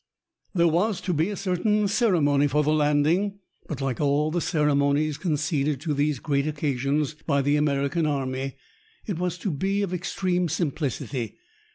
There 0.55 0.67
was 0.67 0.99
to 1.01 1.13
be 1.13 1.29
a 1.29 1.35
certain 1.35 1.87
ceremony 1.87 2.47
for 2.47 2.63
the 2.63 2.73
landing, 2.73 3.37
but, 3.67 3.81
like 3.81 4.01
all 4.01 4.31
the 4.31 4.41
ceremonies 4.41 5.19
conceded 5.19 5.79
to 5.81 5.93
these 5.93 6.17
great 6.17 6.47
occasions 6.47 7.13
by 7.27 7.43
the 7.43 7.55
American 7.55 8.07
Army, 8.07 8.55
it 9.05 9.19
was 9.19 9.37
to 9.37 9.51
be 9.51 9.83
of 9.83 9.93
extreme 9.93 10.49
simplicity. 10.49 11.37